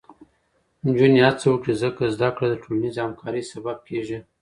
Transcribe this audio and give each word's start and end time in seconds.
نجونې 0.85 1.19
هڅه 1.27 1.45
وکړي، 1.49 1.73
ځکه 1.83 2.01
زده 2.15 2.29
کړه 2.35 2.47
د 2.49 2.55
ټولنیزې 2.63 2.99
همکارۍ 3.03 3.41
سبب 3.51 3.77
کېږي. 3.87 4.19